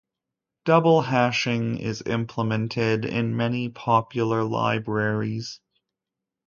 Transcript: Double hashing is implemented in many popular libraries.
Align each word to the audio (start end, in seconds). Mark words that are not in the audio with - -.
Double 0.65 1.01
hashing 1.03 1.77
is 1.77 2.01
implemented 2.07 3.05
in 3.05 3.37
many 3.37 3.69
popular 3.69 4.43
libraries. 4.43 5.59